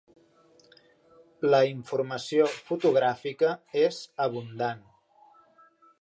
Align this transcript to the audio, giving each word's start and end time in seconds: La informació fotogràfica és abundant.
La 1.49 1.59
informació 1.73 2.49
fotogràfica 2.69 3.53
és 3.85 4.03
abundant. 4.29 4.85